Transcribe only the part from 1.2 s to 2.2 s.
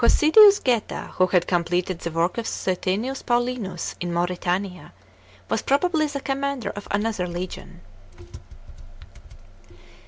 had conn leted the